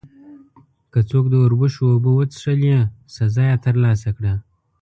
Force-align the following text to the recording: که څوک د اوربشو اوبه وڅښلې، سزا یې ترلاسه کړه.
که 0.91 0.99
څوک 1.09 1.25
د 1.29 1.33
اوربشو 1.43 1.83
اوبه 1.93 2.11
وڅښلې، 2.13 2.77
سزا 3.15 3.43
یې 3.51 3.57
ترلاسه 3.65 4.09
کړه. 4.17 4.33